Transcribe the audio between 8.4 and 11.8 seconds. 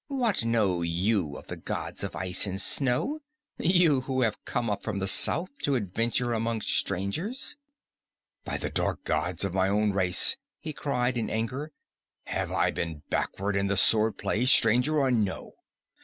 "By the dark gods of my own race!" he cried in anger.